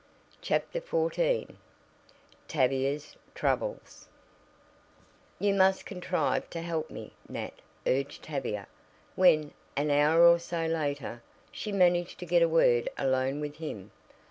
CHAPTER 0.41 0.81
XIV 0.81 1.57
TAVIA'S 2.47 3.17
TROUBLES 3.35 4.07
"You 5.37 5.53
must 5.53 5.85
contrive 5.85 6.49
to 6.49 6.61
help 6.63 6.89
me, 6.89 7.11
Nat," 7.29 7.53
urged 7.85 8.23
Tavia, 8.23 8.65
when, 9.15 9.51
an 9.77 9.91
hour 9.91 10.27
or 10.27 10.39
so 10.39 10.65
later, 10.65 11.21
she 11.51 11.71
managed 11.71 12.17
to 12.17 12.25
get 12.25 12.41
a 12.41 12.49
word 12.49 12.89
alone 12.97 13.41
with 13.41 13.57
him. 13.57 13.91